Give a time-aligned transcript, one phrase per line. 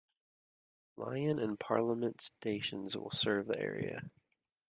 [0.97, 4.09] Lyon and Parliament Stations will serve the area.